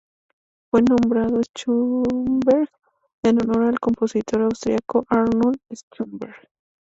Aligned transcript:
Fue 0.71 0.81
nombrado 0.81 1.41
Schoenberg 1.55 2.69
en 3.21 3.39
honor 3.39 3.65
al 3.67 3.79
compositor 3.79 4.41
austríaco 4.41 5.05
Arnold 5.07 5.59
Schoenberg. 5.71 6.49